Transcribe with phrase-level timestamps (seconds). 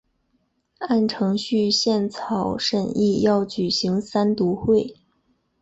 [0.79, 4.95] 按程序宪草审议要举行三读会。